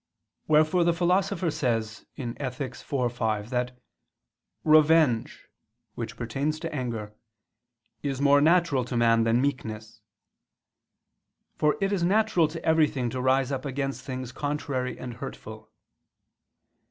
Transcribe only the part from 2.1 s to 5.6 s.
(Ethic. iv, 5) that "revenge"